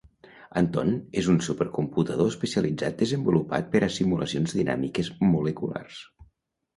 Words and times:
Anton 0.59 0.87
és 1.21 1.27
un 1.33 1.35
supercomputador 1.47 2.31
especialitzat 2.31 2.97
desenvolupat 3.03 3.67
per 3.75 3.81
a 3.89 3.91
simulacions 3.97 4.57
dinàmiques 4.61 5.13
moleculars. 5.35 6.01